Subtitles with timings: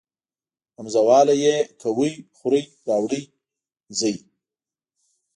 [0.77, 3.23] همزه واله ئ کوئ خورئ راوړئ
[3.99, 4.15] ځئ